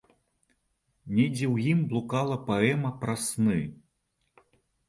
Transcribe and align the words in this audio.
Недзе 1.17 1.45
ў 1.53 1.55
ім 1.75 1.83
блукала 1.91 2.37
паэма 2.47 2.91
пра 3.05 3.15
сны. 3.27 3.59